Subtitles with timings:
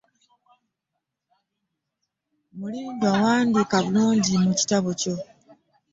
[2.57, 5.15] Mulindwa wandiika bulungi mu kitabo ekyo.